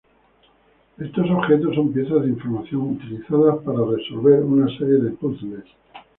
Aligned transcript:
Estos 0.97 1.29
objetos 1.29 1.75
son 1.75 1.93
piezas 1.93 2.23
de 2.23 2.29
información 2.29 2.97
utilizadas 2.97 3.59
para 3.59 3.85
resolver 3.85 4.39
una 4.41 4.65
serie 4.79 4.95
de 4.95 5.11
puzles. 5.11 5.63